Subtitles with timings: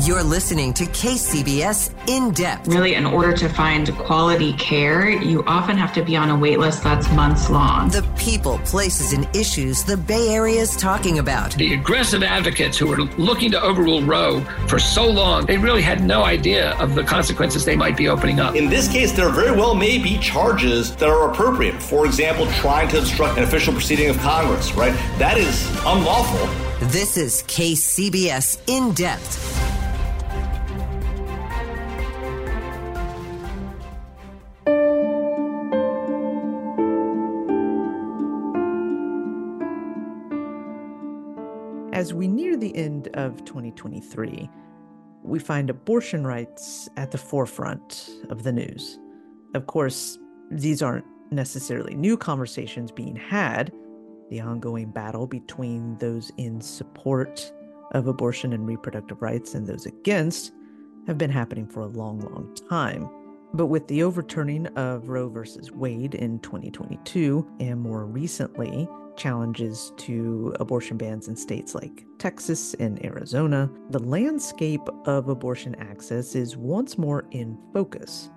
[0.00, 2.66] You're listening to KCBS In Depth.
[2.66, 6.58] Really, in order to find quality care, you often have to be on a wait
[6.58, 7.90] list that's months long.
[7.90, 11.52] The people, places, and issues the Bay Area is talking about.
[11.52, 16.02] The aggressive advocates who were looking to overrule Roe for so long, they really had
[16.02, 18.56] no idea of the consequences they might be opening up.
[18.56, 21.80] In this case, there very well may be charges that are appropriate.
[21.80, 24.92] For example, trying to obstruct an official proceeding of Congress, right?
[25.18, 26.48] That is unlawful.
[26.88, 29.73] This is KCBS In Depth.
[42.04, 44.50] As we near the end of 2023,
[45.22, 48.98] we find abortion rights at the forefront of the news.
[49.54, 50.18] Of course,
[50.50, 53.72] these aren't necessarily new conversations being had.
[54.28, 57.50] The ongoing battle between those in support
[57.92, 60.52] of abortion and reproductive rights and those against
[61.06, 63.08] have been happening for a long, long time.
[63.54, 70.54] But with the overturning of Roe versus Wade in 2022, and more recently, challenges to
[70.60, 76.98] abortion bans in states like Texas and Arizona, the landscape of abortion access is once
[76.98, 78.30] more in focus,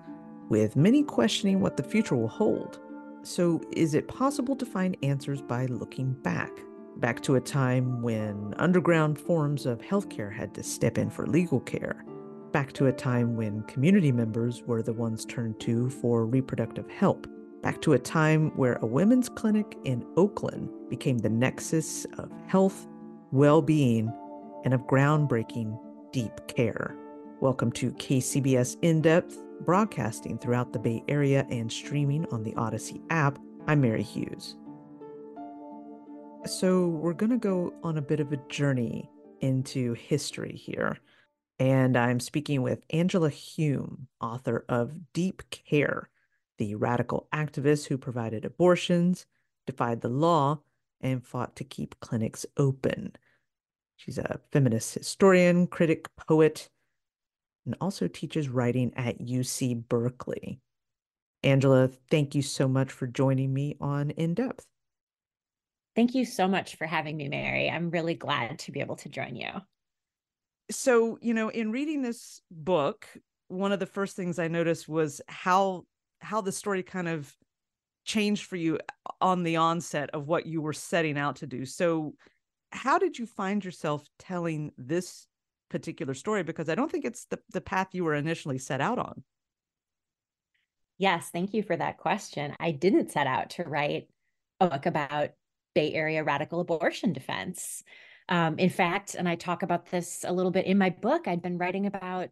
[0.48, 2.80] with many questioning what the future will hold.
[3.22, 6.50] So, is it possible to find answers by looking back?
[6.96, 11.60] Back to a time when underground forms of healthcare had to step in for legal
[11.60, 12.04] care.
[12.52, 17.26] Back to a time when community members were the ones turned to for reproductive help
[17.62, 22.86] back to a time where a women's clinic in Oakland became the nexus of health,
[23.32, 24.12] well being,
[24.64, 25.78] and of groundbreaking
[26.12, 26.96] deep care.
[27.40, 33.00] Welcome to KCBS In Depth, broadcasting throughout the Bay Area and streaming on the Odyssey
[33.10, 33.38] app.
[33.66, 34.56] I'm Mary Hughes.
[36.46, 40.98] So, we're going to go on a bit of a journey into history here.
[41.58, 46.08] And I'm speaking with Angela Hume, author of Deep Care
[46.58, 49.26] the radical activists who provided abortions,
[49.66, 50.60] defied the law,
[51.00, 53.12] and fought to keep clinics open.
[53.96, 56.68] She's a feminist historian, critic, poet,
[57.64, 60.60] and also teaches writing at UC Berkeley.
[61.42, 64.66] Angela, thank you so much for joining me on In Depth.
[65.94, 67.68] Thank you so much for having me, Mary.
[67.68, 69.50] I'm really glad to be able to join you.
[70.70, 73.08] So, you know, in reading this book,
[73.48, 75.86] one of the first things I noticed was how
[76.20, 77.34] how the story kind of
[78.04, 78.78] changed for you
[79.20, 81.64] on the onset of what you were setting out to do.
[81.64, 82.14] So,
[82.70, 85.26] how did you find yourself telling this
[85.70, 86.42] particular story?
[86.42, 89.22] Because I don't think it's the, the path you were initially set out on.
[90.98, 92.54] Yes, thank you for that question.
[92.58, 94.08] I didn't set out to write
[94.60, 95.30] a book about
[95.74, 97.82] Bay Area radical abortion defense.
[98.28, 101.40] Um, in fact, and I talk about this a little bit in my book, I'd
[101.40, 102.28] been writing about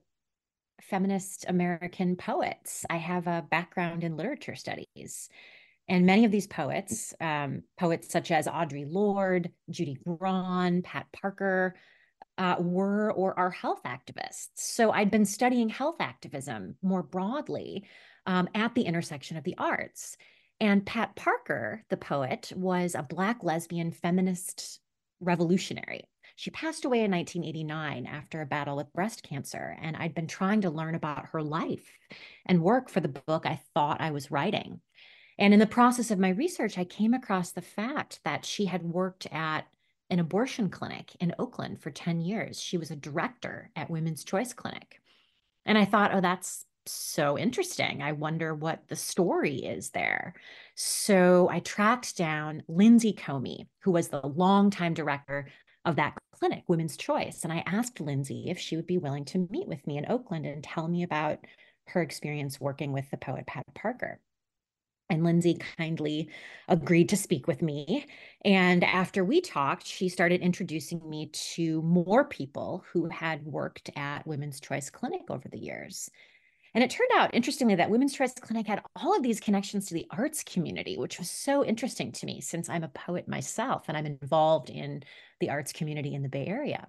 [0.82, 2.84] feminist American poets.
[2.88, 5.28] I have a background in literature studies.
[5.88, 11.76] And many of these poets, um, poets such as Audre Lorde, Judy Grahn, Pat Parker,
[12.38, 14.49] uh, were or are health activists.
[14.56, 17.87] So I'd been studying health activism more broadly
[18.26, 20.17] um, at the intersection of the arts.
[20.61, 24.81] And Pat Parker, the poet, was a Black lesbian feminist
[25.20, 26.08] revolutionary.
[26.38, 30.61] She passed away in 1989 after a battle with breast cancer, and I'd been trying
[30.61, 31.91] to learn about her life
[32.44, 34.81] and work for the book I thought I was writing.
[35.38, 38.83] And in the process of my research, I came across the fact that she had
[38.83, 39.67] worked at
[40.11, 42.61] an abortion clinic in Oakland for 10 years.
[42.61, 45.00] She was a director at Women's Choice Clinic.
[45.65, 48.03] And I thought, oh, that's so interesting.
[48.03, 50.35] I wonder what the story is there.
[50.75, 55.49] So I tracked down Lindsay Comey, who was the longtime director
[55.87, 57.44] of that clinic, Women's Choice.
[57.44, 60.44] And I asked Lindsay if she would be willing to meet with me in Oakland
[60.44, 61.38] and tell me about
[61.88, 64.21] her experience working with the poet Pat Parker.
[65.09, 66.29] And Lindsay kindly
[66.67, 68.06] agreed to speak with me.
[68.44, 74.27] And after we talked, she started introducing me to more people who had worked at
[74.27, 76.11] Women's Choice Clinic over the years.
[76.76, 79.94] And it turned out, interestingly, that Women's Choice Clinic had all of these connections to
[79.94, 83.96] the arts community, which was so interesting to me since I'm a poet myself and
[83.96, 85.02] I'm involved in
[85.40, 86.87] the arts community in the Bay Area.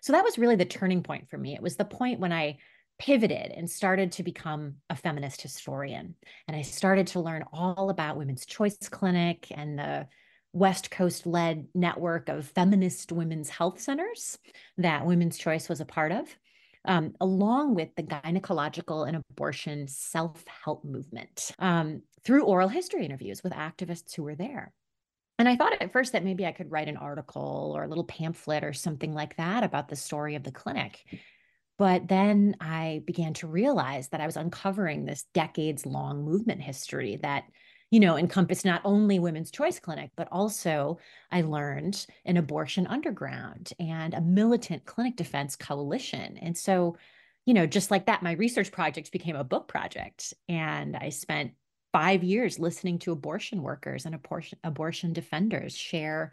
[0.00, 1.54] So that was really the turning point for me.
[1.54, 2.56] It was the point when I
[2.98, 6.14] pivoted and started to become a feminist historian.
[6.48, 10.06] And I started to learn all about Women's Choice Clinic and the
[10.54, 14.38] West Coast led network of feminist women's health centers
[14.78, 16.34] that Women's Choice was a part of,
[16.84, 23.42] um, along with the gynecological and abortion self help movement um, through oral history interviews
[23.42, 24.72] with activists who were there.
[25.38, 28.04] And I thought at first that maybe I could write an article or a little
[28.04, 31.02] pamphlet or something like that about the story of the clinic.
[31.78, 37.18] But then I began to realize that I was uncovering this decades long movement history
[37.22, 37.44] that,
[37.90, 40.98] you know, encompass not only Women's Choice Clinic, but also
[41.30, 46.36] I learned an abortion underground and a militant clinic defense coalition.
[46.38, 46.96] And so,
[47.46, 50.34] you know, just like that, my research project became a book project.
[50.48, 51.52] And I spent
[51.92, 56.32] five years listening to abortion workers and abortion, abortion defenders share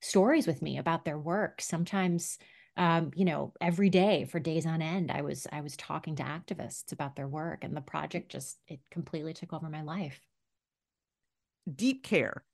[0.00, 1.60] stories with me about their work.
[1.60, 2.38] Sometimes
[2.76, 6.24] um, you know, every day for days on end, I was I was talking to
[6.24, 10.20] activists about their work, and the project just it completely took over my life.
[11.72, 12.44] Deep care,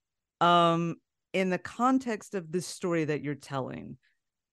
[0.41, 0.97] um,
[1.33, 3.97] in the context of this story that you're telling,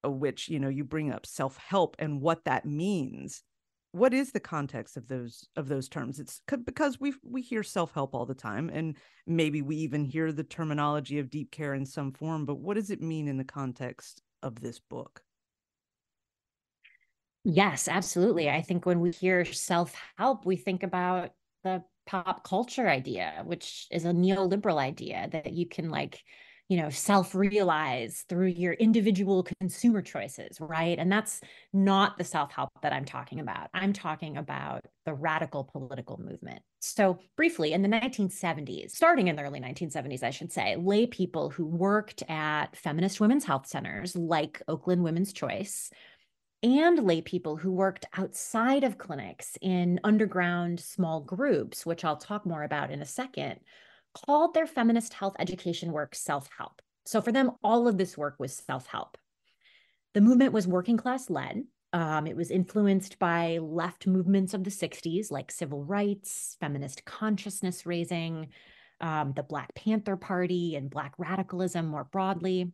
[0.03, 3.43] which you know you bring up self help and what that means.
[3.91, 6.19] What is the context of those of those terms?
[6.19, 10.31] It's because we we hear self help all the time, and maybe we even hear
[10.31, 12.45] the terminology of deep care in some form.
[12.45, 15.21] But what does it mean in the context of this book?
[17.43, 18.49] Yes, absolutely.
[18.49, 21.31] I think when we hear self help, we think about
[21.63, 26.23] the pop culture idea, which is a neoliberal idea that you can like,
[26.69, 30.97] you know, self realize through your individual consumer choices, right?
[30.97, 33.69] And that's not the self help that I'm talking about.
[33.73, 36.61] I'm talking about the radical political movement.
[36.79, 41.49] So, briefly, in the 1970s, starting in the early 1970s, I should say, lay people
[41.49, 45.91] who worked at feminist women's health centers like Oakland Women's Choice
[46.63, 52.45] and lay people who worked outside of clinics in underground small groups, which I'll talk
[52.45, 53.59] more about in a second,
[54.13, 56.81] called their feminist health education work self help.
[57.05, 59.17] So for them, all of this work was self help.
[60.13, 61.63] The movement was working class led.
[61.93, 67.85] Um, it was influenced by left movements of the 60s, like civil rights, feminist consciousness
[67.85, 68.49] raising,
[68.99, 72.71] um, the Black Panther Party, and Black radicalism more broadly.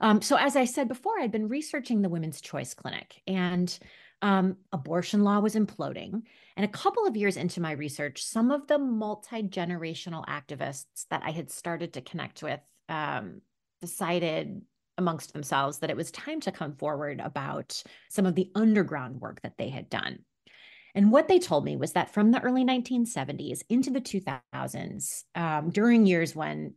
[0.00, 3.76] Um, so, as I said before, I'd been researching the Women's Choice Clinic and
[4.22, 6.22] um, abortion law was imploding.
[6.56, 11.22] And a couple of years into my research, some of the multi generational activists that
[11.24, 13.42] I had started to connect with um,
[13.80, 14.62] decided
[14.96, 19.42] amongst themselves that it was time to come forward about some of the underground work
[19.42, 20.20] that they had done.
[20.94, 25.70] And what they told me was that from the early 1970s into the 2000s, um,
[25.70, 26.74] during years when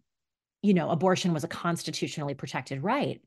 [0.61, 3.21] you know, abortion was a constitutionally protected right.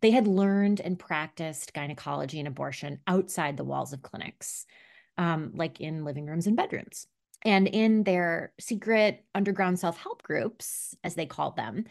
[0.00, 4.64] They had learned and practiced gynecology and abortion outside the walls of clinics,
[5.16, 7.06] um, like in living rooms and bedrooms.
[7.44, 11.84] And in their secret underground self help groups, as they called them,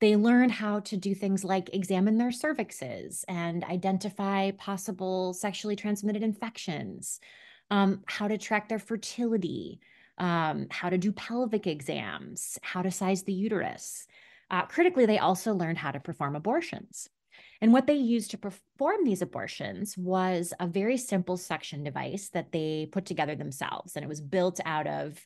[0.00, 6.22] they learned how to do things like examine their cervixes and identify possible sexually transmitted
[6.22, 7.20] infections,
[7.70, 9.80] um, how to track their fertility,
[10.18, 14.06] um, how to do pelvic exams, how to size the uterus.
[14.50, 17.08] Uh, critically, they also learned how to perform abortions.
[17.60, 22.52] And what they used to perform these abortions was a very simple suction device that
[22.52, 23.96] they put together themselves.
[23.96, 25.18] And it was built out of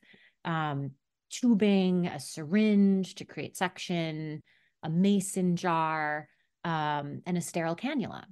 [0.45, 0.93] um,
[1.31, 4.43] tubing, a syringe to create suction,
[4.83, 6.29] a mason jar,
[6.65, 8.25] um, and a sterile cannula.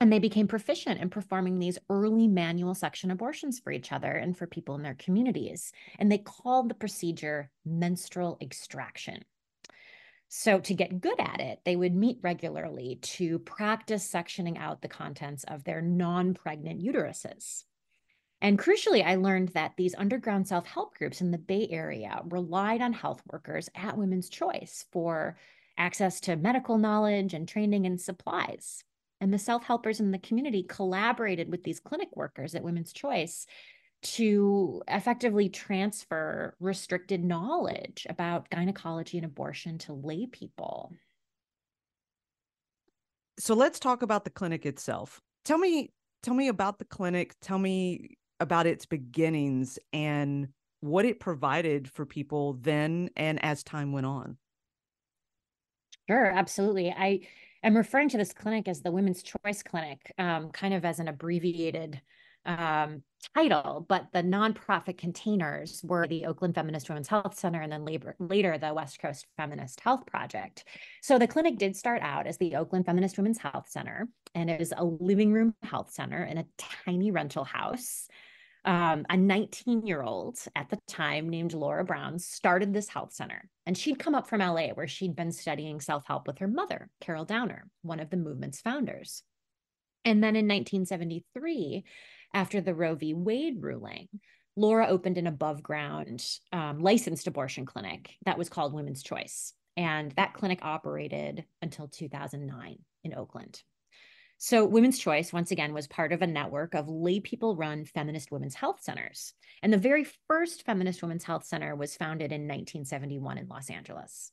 [0.00, 4.36] And they became proficient in performing these early manual suction abortions for each other and
[4.36, 5.72] for people in their communities.
[5.98, 9.24] And they called the procedure menstrual extraction.
[10.32, 14.88] So, to get good at it, they would meet regularly to practice suctioning out the
[14.88, 17.64] contents of their non pregnant uteruses.
[18.40, 22.80] And crucially, I learned that these underground self help groups in the Bay Area relied
[22.80, 25.36] on health workers at Women's Choice for
[25.76, 28.84] access to medical knowledge and training and supplies.
[29.20, 33.46] And the self helpers in the community collaborated with these clinic workers at Women's Choice
[34.02, 40.94] to effectively transfer restricted knowledge about gynecology and abortion to lay people.
[43.38, 45.20] So let's talk about the clinic itself.
[45.44, 47.34] Tell me, tell me about the clinic.
[47.40, 50.48] Tell me about its beginnings and
[50.80, 54.38] what it provided for people then and as time went on.
[56.08, 56.90] Sure, absolutely.
[56.90, 57.20] I
[57.62, 61.08] am referring to this clinic as the Women's Choice Clinic, um, kind of as an
[61.08, 62.00] abbreviated
[62.46, 63.02] um,
[63.34, 68.16] title, but the nonprofit containers were the Oakland Feminist Women's Health Center and then labor,
[68.18, 70.64] later the West Coast Feminist Health Project.
[71.02, 74.58] So the clinic did start out as the Oakland Feminist Women's Health Center, and it
[74.58, 76.46] was a living room health center in a
[76.84, 78.08] tiny rental house.
[78.64, 83.48] Um, a 19 year old at the time named Laura Brown started this health center.
[83.66, 86.90] And she'd come up from LA where she'd been studying self help with her mother,
[87.00, 89.22] Carol Downer, one of the movement's founders.
[90.04, 91.84] And then in 1973,
[92.32, 93.14] after the Roe v.
[93.14, 94.08] Wade ruling,
[94.56, 99.52] Laura opened an above ground um, licensed abortion clinic that was called Women's Choice.
[99.76, 103.62] And that clinic operated until 2009 in Oakland.
[104.42, 108.32] So, Women's Choice, once again, was part of a network of lay people run feminist
[108.32, 109.34] women's health centers.
[109.62, 114.32] And the very first feminist women's health center was founded in 1971 in Los Angeles.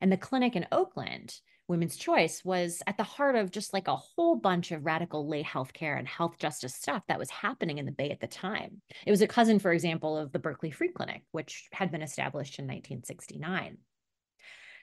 [0.00, 1.36] And the clinic in Oakland,
[1.68, 5.44] Women's Choice, was at the heart of just like a whole bunch of radical lay
[5.44, 8.82] healthcare and health justice stuff that was happening in the Bay at the time.
[9.06, 12.58] It was a cousin, for example, of the Berkeley Free Clinic, which had been established
[12.58, 13.78] in 1969.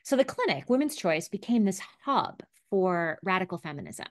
[0.05, 4.07] So the clinic, Women's Choice, became this hub for radical feminism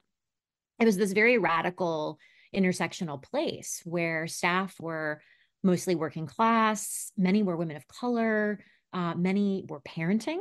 [0.80, 2.18] it was this very radical
[2.54, 5.20] intersectional place where staff were
[5.62, 8.60] mostly working class, many were women of color,
[8.92, 10.38] uh, many were parenting,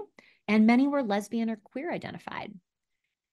[0.47, 2.53] and many were lesbian or queer identified.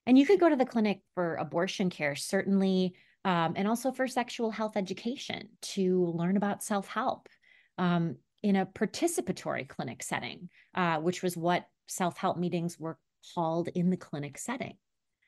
[0.07, 4.07] And you could go to the clinic for abortion care, certainly, um, and also for
[4.07, 7.29] sexual health education to learn about self help
[7.77, 12.99] um, in a participatory clinic setting, uh, which was what self help meetings were
[13.35, 14.77] called in the clinic setting.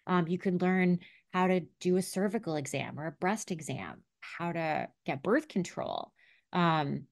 [0.07, 1.01] Um, you could learn
[1.33, 6.13] how to do a cervical exam or a breast exam, how to get birth control,
[6.53, 7.05] um,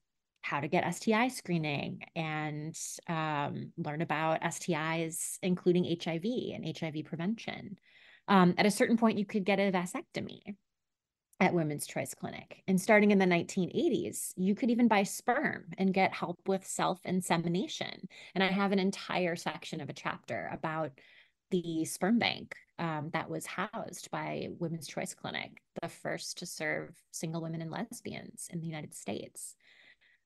[0.43, 2.77] how to get STI screening, and
[3.09, 6.25] um, learn about STIs, including HIV
[6.55, 7.79] and HIV prevention.
[8.29, 10.41] Um, at a certain point, you could get a vasectomy
[11.41, 12.63] at Women's Choice Clinic.
[12.69, 17.01] And starting in the 1980s, you could even buy sperm and get help with self
[17.05, 18.09] insemination.
[18.35, 20.93] And I have an entire section of a chapter about
[21.51, 26.97] the sperm bank um, that was housed by Women's Choice Clinic, the first to serve
[27.13, 29.55] single women and lesbians in the United States.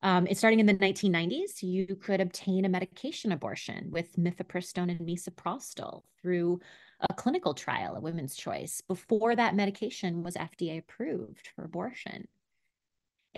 [0.02, 6.02] Um, starting in the 1990s, you could obtain a medication abortion with mifepristone and misoprostol
[6.22, 6.60] through
[7.00, 12.28] a clinical trial at Women's Choice before that medication was FDA approved for abortion.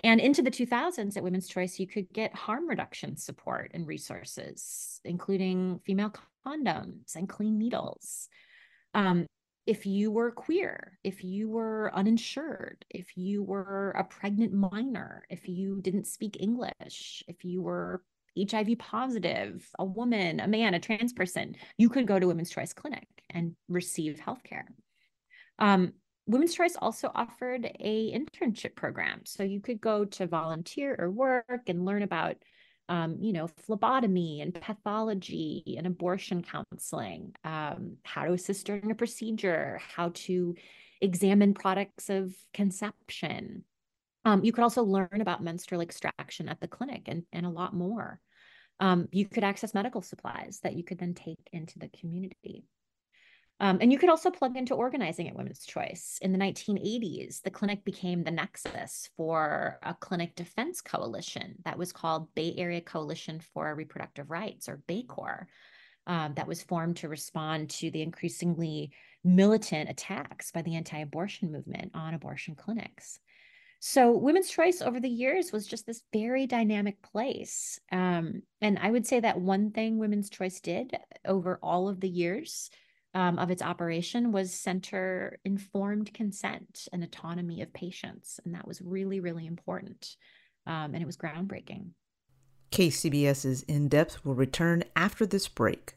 [0.03, 5.01] And into the 2000s at Women's Choice, you could get harm reduction support and resources,
[5.03, 6.13] including female
[6.45, 8.29] condoms and clean needles.
[8.93, 9.27] Um,
[9.65, 15.49] if you were queer, if you were uninsured, if you were a pregnant minor, if
[15.49, 18.01] you didn't speak English, if you were
[18.39, 22.71] HIV positive, a woman, a man, a trans person, you could go to Women's Choice
[22.71, 24.63] Clinic and receive healthcare.
[25.59, 25.93] Um,
[26.27, 31.63] Women's Choice also offered a internship program, so you could go to volunteer or work
[31.67, 32.35] and learn about
[32.89, 38.95] um, you know, phlebotomy and pathology and abortion counseling, um, how to assist during a
[38.95, 40.55] procedure, how to
[41.01, 43.63] examine products of conception.
[44.25, 47.73] Um, you could also learn about menstrual extraction at the clinic and, and a lot
[47.73, 48.19] more.
[48.79, 52.65] Um, you could access medical supplies that you could then take into the community.
[53.59, 56.19] Um, and you could also plug into organizing at Women's Choice.
[56.21, 61.91] In the 1980s, the clinic became the nexus for a clinic defense coalition that was
[61.91, 65.47] called Bay Area Coalition for Reproductive Rights, or BACORR,
[66.05, 68.91] um, that was formed to respond to the increasingly
[69.23, 73.19] militant attacks by the anti abortion movement on abortion clinics.
[73.79, 77.79] So, Women's Choice over the years was just this very dynamic place.
[77.91, 82.09] Um, and I would say that one thing Women's Choice did over all of the
[82.09, 82.69] years
[83.13, 88.39] um, of its operation was center informed consent and autonomy of patients.
[88.45, 90.15] And that was really, really important.
[90.65, 91.91] Um, and it was groundbreaking.
[92.71, 95.96] KCBS's In Depth will return after this break.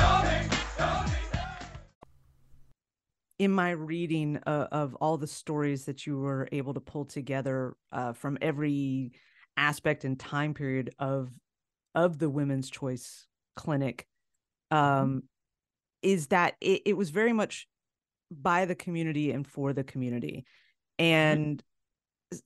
[3.41, 7.75] In my reading uh, of all the stories that you were able to pull together
[7.91, 9.13] uh, from every
[9.57, 11.31] aspect and time period of
[11.95, 14.05] of the women's choice clinic
[14.69, 15.23] um,
[16.03, 17.67] is that it, it was very much
[18.29, 20.45] by the community and for the community.
[20.99, 21.63] And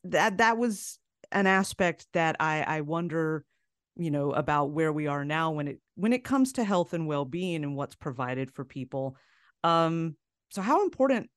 [0.05, 0.97] that that was
[1.33, 3.43] an aspect that i i wonder
[3.97, 7.05] you know about where we are now when it when it comes to health and
[7.05, 9.17] well-being and what's provided for people.
[9.61, 10.15] Um
[10.55, 11.29] so how important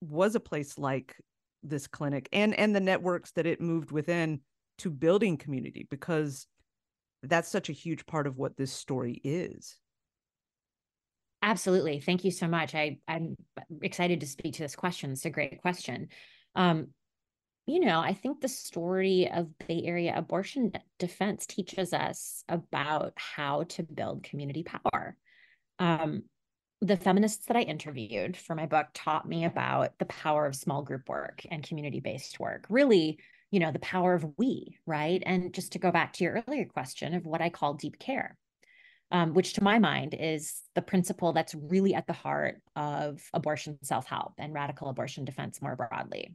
[0.00, 1.16] was a place like
[1.62, 4.40] this clinic and and the networks that it moved within
[4.78, 6.46] to building community because
[7.22, 9.76] that's such a huge part of what this story is
[11.44, 12.00] Absolutely.
[12.00, 12.74] Thank you so much.
[12.74, 13.36] I, I'm
[13.82, 15.12] excited to speak to this question.
[15.12, 16.08] It's a great question.
[16.54, 16.86] Um,
[17.66, 23.64] you know, I think the story of Bay Area abortion defense teaches us about how
[23.64, 25.18] to build community power.
[25.78, 26.22] Um,
[26.80, 30.82] the feminists that I interviewed for my book taught me about the power of small
[30.82, 32.66] group work and community based work.
[32.68, 33.18] Really,
[33.50, 35.22] you know, the power of we, right?
[35.24, 38.36] And just to go back to your earlier question of what I call deep care
[39.14, 43.78] um, which to my mind is the principle that's really at the heart of abortion
[43.82, 46.34] self help and radical abortion defense more broadly.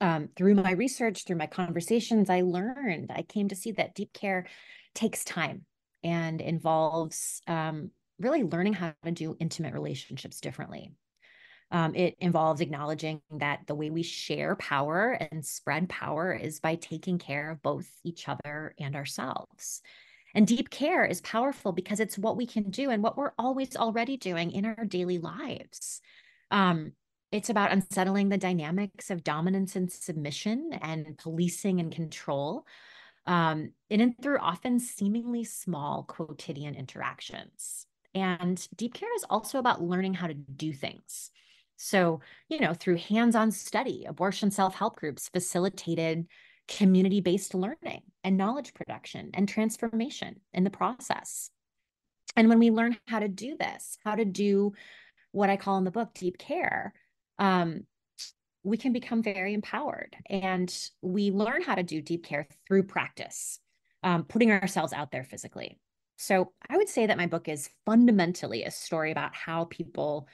[0.00, 4.12] Um, through my research, through my conversations, I learned, I came to see that deep
[4.12, 4.46] care
[4.94, 5.66] takes time
[6.02, 10.92] and involves um, really learning how to do intimate relationships differently.
[11.70, 16.76] Um, it involves acknowledging that the way we share power and spread power is by
[16.76, 19.82] taking care of both each other and ourselves.
[20.34, 23.76] And deep care is powerful because it's what we can do and what we're always
[23.76, 26.00] already doing in our daily lives.
[26.50, 26.92] Um,
[27.32, 32.64] it's about unsettling the dynamics of dominance and submission and policing and control.
[33.26, 37.87] Um, and through often seemingly small quotidian interactions.
[38.14, 41.30] And deep care is also about learning how to do things.
[41.76, 46.26] So, you know, through hands on study, abortion self help groups facilitated
[46.66, 51.50] community based learning and knowledge production and transformation in the process.
[52.36, 54.72] And when we learn how to do this, how to do
[55.32, 56.92] what I call in the book deep care,
[57.38, 57.86] um,
[58.64, 60.16] we can become very empowered.
[60.28, 63.60] And we learn how to do deep care through practice,
[64.02, 65.78] um, putting ourselves out there physically.
[66.18, 70.26] So I would say that my book is fundamentally a story about how people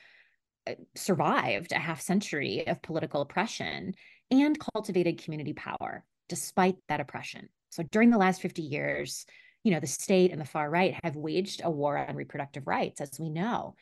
[0.66, 3.94] uh, survived a half century of political oppression
[4.30, 7.50] and cultivated community power despite that oppression.
[7.68, 9.26] So during the last 50 years,
[9.62, 13.02] you know, the state and the far right have waged a war on reproductive rights,
[13.02, 13.74] as we know.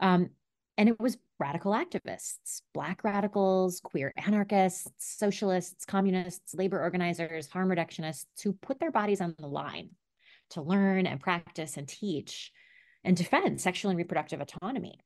[0.00, 0.30] Um,
[0.78, 8.24] and it was radical activists, Black radicals, queer anarchists, socialists, communists, labor organizers, harm reductionists
[8.42, 9.90] who put their bodies on the line
[10.50, 12.52] to learn and practice and teach
[13.04, 15.00] and defend sexual and reproductive autonomy.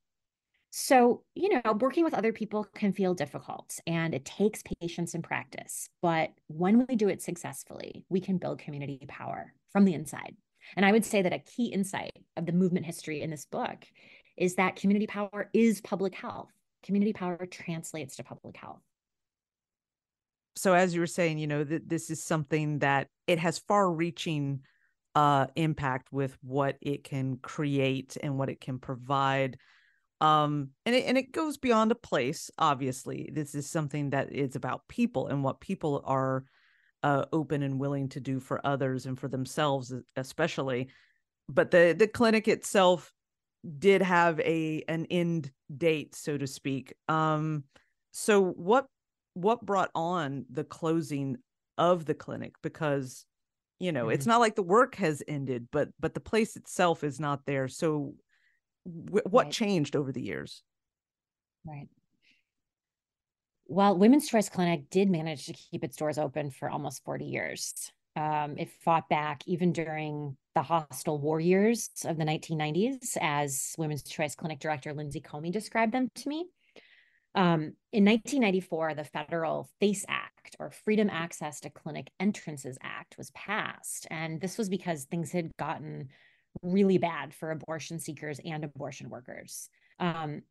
[0.71, 5.23] So, you know, working with other people can feel difficult and it takes patience and
[5.23, 5.89] practice.
[6.03, 10.35] But when we do it successfully, we can build community power from the inside.
[10.77, 13.85] And I would say that a key insight of the movement history in this book
[14.37, 16.51] is that community power is public health.
[16.83, 18.83] Community power translates to public health.
[20.57, 23.91] So, as you were saying, you know, that this is something that it has far
[23.91, 24.61] reaching
[25.15, 29.59] uh, impact with what it can create and what it can provide
[30.21, 33.31] um and it, and it goes beyond a place obviously.
[33.33, 36.45] This is something that is about people and what people are
[37.03, 40.89] uh, open and willing to do for others and for themselves especially.
[41.49, 43.13] But the the clinic itself
[43.79, 46.95] did have a an end date so to speak.
[47.09, 47.65] Um
[48.13, 48.87] so what
[49.35, 51.37] what brought on the closing
[51.77, 52.55] of the clinic?
[52.63, 53.27] Because
[53.85, 54.15] you know mm-hmm.
[54.15, 57.69] it's not like the work has ended but but the place itself is not there
[57.69, 58.15] so
[58.85, 59.53] what right.
[59.53, 60.63] changed over the years?
[61.67, 61.89] Right.
[63.67, 67.91] Well, Women's Choice Clinic did manage to keep its doors open for almost 40 years.
[68.15, 74.03] Um, it fought back even during the hostile war years of the 1990s, as Women's
[74.03, 76.47] Choice Clinic director Lindsay Comey described them to me.
[77.35, 83.31] Um, in 1994, the federal FACE Act, or Freedom Access to Clinic Entrances Act, was
[83.33, 84.07] passed.
[84.11, 86.11] And this was because things had gotten
[86.63, 89.69] really bad for abortion seekers and abortion workers.
[89.99, 90.43] Um,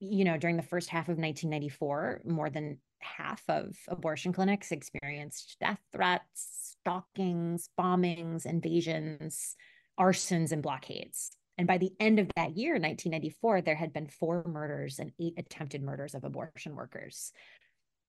[0.00, 5.56] you know, during the first half of 1994, more than half of abortion clinics experienced
[5.60, 9.56] death threats, stalkings, bombings, invasions,
[9.98, 11.30] arsons, and blockades.
[11.58, 15.34] And by the end of that year, 1994, there had been four murders and eight
[15.36, 17.32] attempted murders of abortion workers.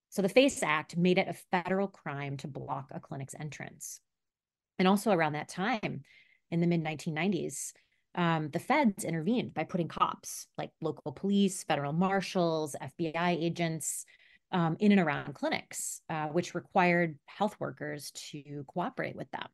[0.08, 4.00] So the FACE Act made it a federal crime to block a clinic's entrance.
[4.78, 6.02] And also around that time,
[6.50, 7.72] in the mid 1990s,
[8.14, 14.04] um, the feds intervened by putting cops like local police, federal marshals, FBI agents
[14.52, 19.46] um, in and around clinics, uh, which required health workers to cooperate with them.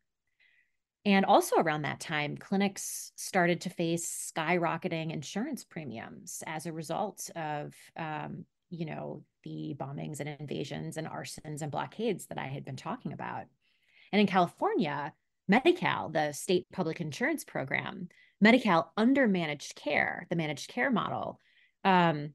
[1.07, 7.31] And also around that time, clinics started to face skyrocketing insurance premiums as a result
[7.37, 12.65] of, um, you know, the bombings and invasions and arsons and blockades that I had
[12.65, 13.45] been talking about.
[14.11, 15.13] And in California,
[15.47, 18.09] Medi-Cal, the state public insurance program,
[18.41, 21.39] Medi-Cal under managed care, the managed care model,
[21.85, 22.35] um,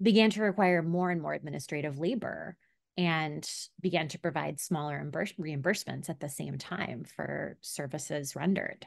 [0.00, 2.56] began to require more and more administrative labor
[3.00, 5.02] and began to provide smaller
[5.40, 8.86] reimbursements at the same time for services rendered.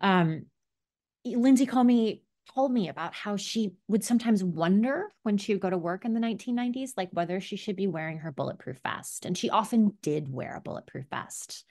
[0.00, 0.46] Um,
[1.22, 2.22] Lindsay Comey
[2.54, 6.14] told me about how she would sometimes wonder when she would go to work in
[6.14, 9.26] the 1990s, like whether she should be wearing her bulletproof vest.
[9.26, 11.66] And she often did wear a bulletproof vest.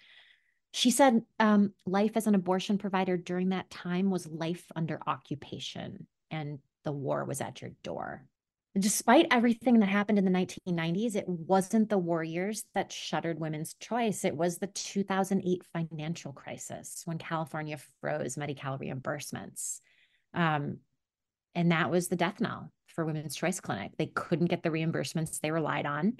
[0.71, 6.05] She said um, life as an abortion provider during that time was life under occupation,
[6.29, 8.27] and the war was at your door.
[8.77, 13.73] Despite everything that happened in the 1990s, it wasn't the war years that shuttered women's
[13.75, 14.25] choice.
[14.25, 19.79] It was the 2008 financial crisis when California froze Medi-Cal reimbursements.
[20.33, 20.79] Um,
[21.53, 23.93] and that was the death knell for Women's Choice Clinic.
[23.97, 26.17] They couldn't get the reimbursements they relied on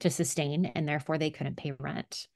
[0.00, 2.28] to sustain, and therefore they couldn't pay rent.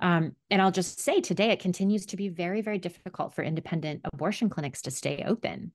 [0.00, 4.00] Um, and I'll just say today, it continues to be very, very difficult for independent
[4.12, 5.70] abortion clinics to stay open.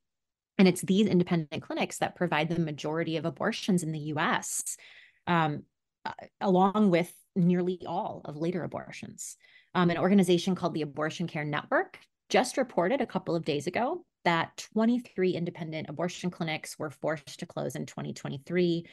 [0.59, 4.77] And it's these independent clinics that provide the majority of abortions in the US,
[5.25, 5.63] um,
[6.05, 9.37] uh, along with nearly all of later abortions.
[9.73, 11.97] Um, an organization called the Abortion Care Network
[12.29, 17.45] just reported a couple of days ago that 23 independent abortion clinics were forced to
[17.45, 18.85] close in 2023,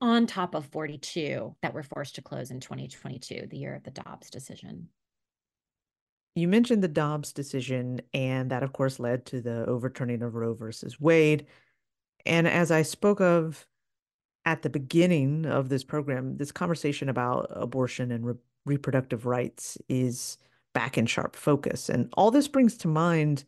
[0.00, 3.90] on top of 42 that were forced to close in 2022, the year of the
[3.90, 4.88] Dobbs decision.
[6.34, 10.54] You mentioned the Dobbs decision, and that, of course, led to the overturning of Roe
[10.54, 11.46] versus Wade.
[12.24, 13.66] And as I spoke of
[14.44, 20.38] at the beginning of this program, this conversation about abortion and re- reproductive rights is
[20.72, 21.88] back in sharp focus.
[21.88, 23.44] And all this brings to mind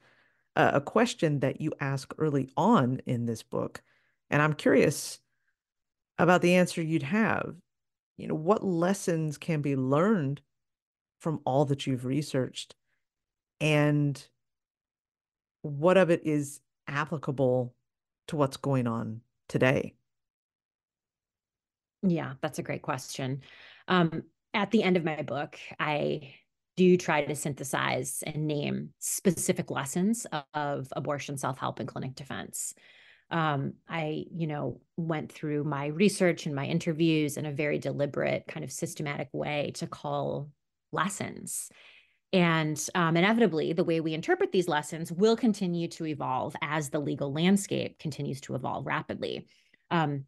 [0.57, 3.83] uh, a question that you ask early on in this book.
[4.31, 5.21] And I'm curious
[6.19, 7.55] about the answer you'd have.
[8.17, 10.41] You know, what lessons can be learned
[11.25, 12.75] from all that you've researched
[13.59, 14.29] and
[15.63, 17.75] what of it is applicable
[18.29, 19.95] to what's going on today?
[22.03, 23.41] Yeah, that's a great question.
[23.89, 26.35] Um, at the end of my book, I
[26.77, 32.75] do try to synthesize and name specific lessons of, abortion self help and clinic defense
[33.31, 38.45] um, I, you know, went through my research and my interviews in a very deliberate,
[38.47, 40.51] kind of systematic way to call
[40.95, 41.71] lessons.
[42.33, 46.99] And um, inevitably, the way we interpret these lessons will continue to evolve as the
[46.99, 49.47] legal landscape continues to evolve rapidly.
[49.91, 50.25] Um,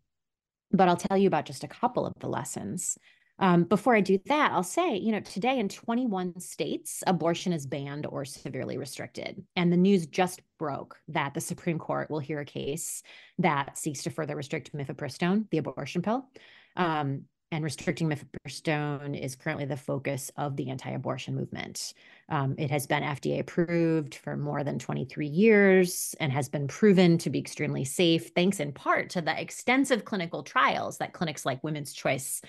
[0.70, 2.98] but I'll tell you about just a couple of the lessons.
[3.38, 7.66] Um, before I do that, I'll say, you know, today in 21 states, abortion is
[7.66, 9.44] banned or severely restricted.
[9.56, 13.02] And the news just broke that the Supreme Court will hear a case
[13.38, 16.28] that seeks to further restrict mifepristone, the abortion pill.
[16.76, 21.94] Um, and restricting mifepristone is currently the focus of the anti-abortion movement.
[22.28, 27.18] Um, it has been FDA approved for more than 23 years and has been proven
[27.18, 31.62] to be extremely safe, thanks in part to the extensive clinical trials that clinics like
[31.62, 32.42] Women's Choice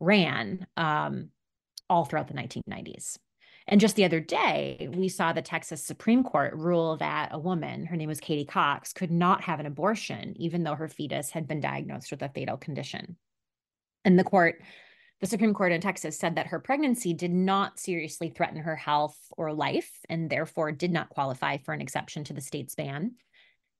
[0.00, 1.28] ran um,
[1.88, 3.18] all throughout the 1990s.
[3.68, 7.86] And just the other day, we saw the Texas Supreme Court rule that a woman,
[7.86, 11.46] her name was Katie Cox, could not have an abortion, even though her fetus had
[11.46, 13.16] been diagnosed with a fatal condition.
[14.04, 14.60] And the court,
[15.20, 19.16] the Supreme Court in Texas, said that her pregnancy did not seriously threaten her health
[19.36, 23.12] or life, and therefore did not qualify for an exception to the state's ban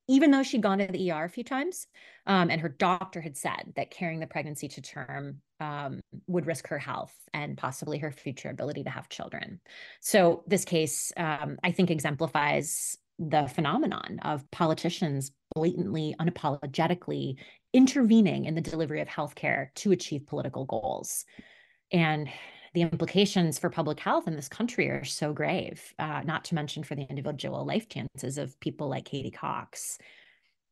[0.08, 1.86] even though she'd gone to the ER a few times,
[2.26, 6.66] um, and her doctor had said that carrying the pregnancy to term um, would risk
[6.68, 9.60] her health and possibly her future ability to have children.
[10.00, 17.36] So this case, um, I think, exemplifies the phenomenon of politicians blatantly, unapologetically
[17.72, 21.24] intervening in the delivery of healthcare to achieve political goals.
[21.90, 22.28] And
[22.74, 26.82] the implications for public health in this country are so grave, uh, not to mention
[26.82, 29.98] for the individual life chances of people like Katie Cox.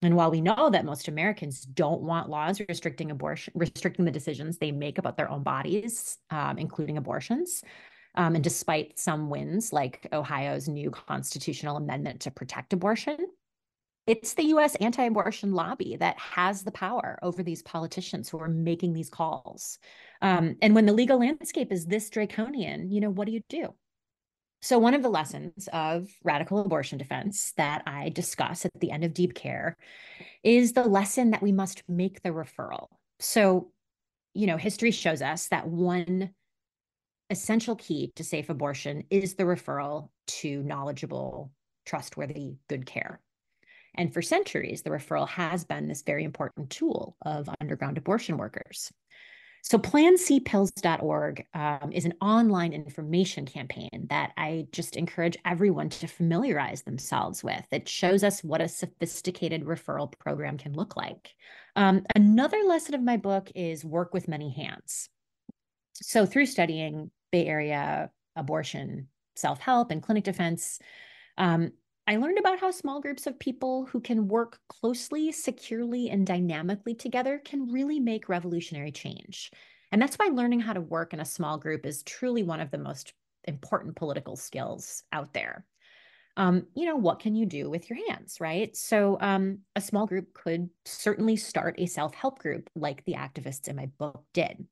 [0.02, 4.56] And while we know that most Americans don't want laws restricting abortion, restricting the decisions
[4.56, 7.62] they make about their own bodies, um, including abortions,
[8.14, 13.18] um, and despite some wins like Ohio's new constitutional amendment to protect abortion,
[14.10, 18.48] it's the US anti abortion lobby that has the power over these politicians who are
[18.48, 19.78] making these calls.
[20.20, 23.72] Um, and when the legal landscape is this draconian, you know, what do you do?
[24.62, 29.04] So, one of the lessons of radical abortion defense that I discuss at the end
[29.04, 29.76] of Deep Care
[30.42, 32.88] is the lesson that we must make the referral.
[33.20, 33.70] So,
[34.34, 36.30] you know, history shows us that one
[37.30, 41.52] essential key to safe abortion is the referral to knowledgeable,
[41.86, 43.20] trustworthy, good care.
[44.00, 48.90] And for centuries, the referral has been this very important tool of underground abortion workers.
[49.62, 56.80] So, plancpills.org um, is an online information campaign that I just encourage everyone to familiarize
[56.80, 57.62] themselves with.
[57.70, 61.34] It shows us what a sophisticated referral program can look like.
[61.76, 65.10] Um, another lesson of my book is work with many hands.
[65.92, 70.78] So, through studying Bay Area abortion, self help, and clinic defense,
[71.36, 71.72] um,
[72.06, 76.94] I learned about how small groups of people who can work closely, securely, and dynamically
[76.94, 79.50] together can really make revolutionary change.
[79.92, 82.70] And that's why learning how to work in a small group is truly one of
[82.70, 83.12] the most
[83.44, 85.64] important political skills out there.
[86.36, 88.74] Um, you know, what can you do with your hands, right?
[88.76, 93.68] So, um, a small group could certainly start a self help group like the activists
[93.68, 94.66] in my book did.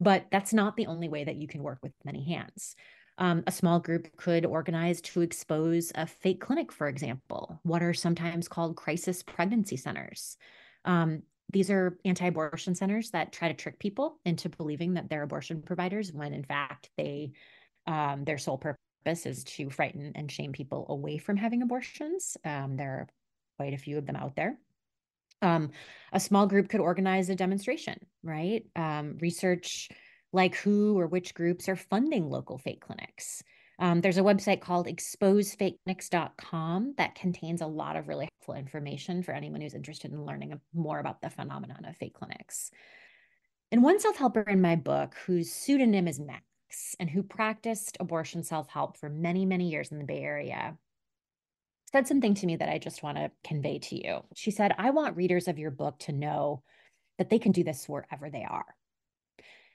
[0.00, 2.74] But that's not the only way that you can work with many hands.
[3.18, 7.94] Um, a small group could organize to expose a fake clinic, for example, what are
[7.94, 10.36] sometimes called crisis pregnancy centers.
[10.84, 11.22] Um,
[11.52, 15.62] these are anti abortion centers that try to trick people into believing that they're abortion
[15.62, 17.32] providers when in fact they
[17.86, 22.36] um, their sole purpose is to frighten and shame people away from having abortions.
[22.44, 23.08] Um, there are
[23.58, 24.58] quite a few of them out there.
[25.42, 25.70] Um,
[26.12, 28.64] a small group could organize a demonstration, right?
[28.74, 29.90] Um, research
[30.34, 33.44] like who or which groups are funding local fake clinics.
[33.78, 39.32] Um, there's a website called exposefakeclinics.com that contains a lot of really helpful information for
[39.32, 42.70] anyone who's interested in learning more about the phenomenon of fake clinics.
[43.72, 46.42] And one self helper in my book, whose pseudonym is Max,
[47.00, 50.76] and who practiced abortion self help for many, many years in the Bay Area,
[51.90, 54.24] said something to me that I just want to convey to you.
[54.34, 56.62] She said, I want readers of your book to know
[57.18, 58.74] that they can do this wherever they are.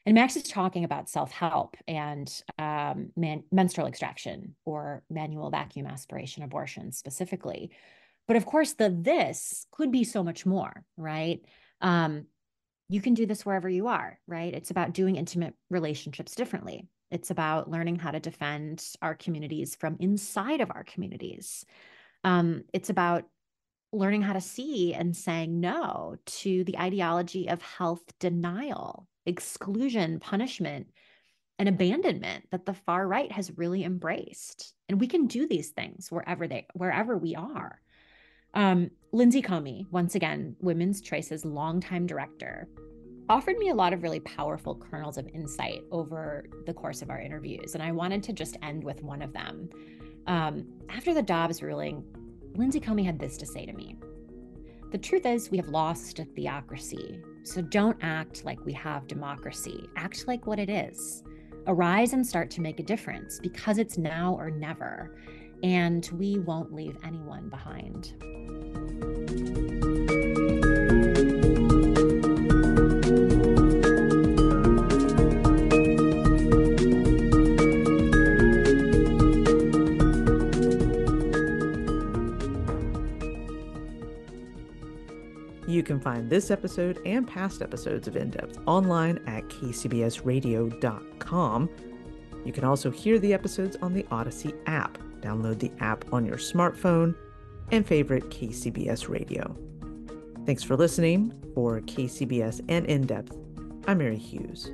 [0.10, 5.86] And Max is talking about self help and um, man- menstrual extraction or manual vacuum
[5.86, 7.70] aspiration abortion specifically.
[8.28, 11.46] But of course, the this could be so much more, right?
[11.82, 12.26] Um,
[12.88, 14.52] you can do this wherever you are, right?
[14.52, 16.88] It's about doing intimate relationships differently.
[17.12, 21.68] It's about learning how to defend our communities from inside of our communities.
[22.24, 23.26] Um, it's about
[23.94, 30.88] learning how to see and saying no to the ideology of health denial exclusion, punishment,
[31.58, 34.74] and abandonment that the far right has really embraced.
[34.90, 37.80] And we can do these things wherever they wherever we are.
[38.56, 42.68] Um, Lindsay Comey, once again, Women's Choice's longtime director,
[43.30, 47.20] offered me a lot of really powerful kernels of insight over the course of our
[47.20, 47.76] interviews.
[47.76, 49.70] And I wanted to just end with one of them.
[50.26, 52.04] Um, after the Dobbs ruling,
[52.56, 53.96] Lindsay Comey had this to say to me
[54.92, 57.22] The truth is, we have lost a theocracy.
[57.44, 59.88] So don't act like we have democracy.
[59.96, 61.24] Act like what it is.
[61.68, 65.16] Arise and start to make a difference because it's now or never.
[65.62, 68.14] And we won't leave anyone behind.
[85.70, 91.70] You can find this episode and past episodes of In Depth online at kcbsradio.com.
[92.44, 94.98] You can also hear the episodes on the Odyssey app.
[95.22, 97.14] Download the app on your smartphone
[97.72, 99.56] and favorite KCBS radio.
[100.48, 101.36] Thanks for listening.
[101.54, 103.38] For KCBS and In Depth,
[103.86, 104.72] I'm Mary Hughes.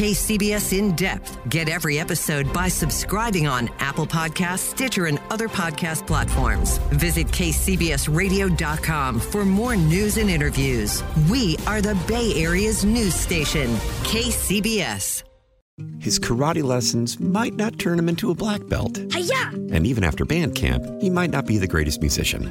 [0.00, 1.38] Listening to KCBS In Depth.
[1.48, 6.78] Get every episode by subscribing on Apple Podcasts, Stitcher, and other podcast platforms.
[6.92, 11.02] Visit kcbsradio.com for more news and interviews.
[11.30, 13.70] We are the Bay Area's news station,
[14.04, 15.24] KCBS.
[15.98, 19.00] His karate lessons might not turn him into a black belt.
[19.12, 19.48] Hi-ya!
[19.74, 22.50] And even after band camp, he might not be the greatest musician.